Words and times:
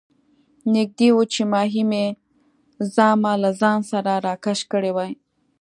نږدې 0.75 1.09
وو 1.13 1.23
چې 1.33 1.41
ماهي 1.53 1.83
مې 1.91 2.05
زامه 2.93 3.33
له 3.43 3.49
ځان 3.61 3.79
سره 3.91 4.11
راکش 4.27 4.59
کړې 4.71 4.91
وای. 4.95 5.11